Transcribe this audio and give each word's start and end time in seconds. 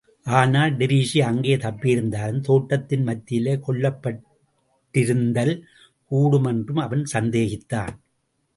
ஆனால், 0.25 0.71
டிரீஸி 0.77 1.19
அங்கே 1.21 1.55
தப்பியிருந்தாலும் 1.55 2.41
தோட்டத்தின் 2.41 3.03
மத்தியிலே 3.03 3.53
கொல்லப்பட்டிருந்தல் 3.67 5.53
கூடும் 6.11 6.43
என்றும் 6.43 6.77
அவன் 6.77 7.05
சந்தேகித்தான். 7.05 7.93